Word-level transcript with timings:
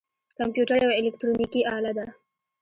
کمپیوټر 0.37 0.77
یوه 0.83 0.97
الکترونیکی 0.99 1.61
آله 1.75 1.91
ده 1.97 2.05